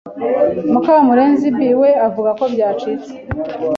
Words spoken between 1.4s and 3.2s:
B. we avuga ko byacitse